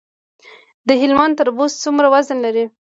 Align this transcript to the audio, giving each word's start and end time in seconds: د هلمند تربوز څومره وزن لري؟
د 0.87 0.89
هلمند 1.01 1.37
تربوز 1.39 1.71
څومره 1.83 2.07
وزن 2.13 2.37
لري؟ 2.45 2.65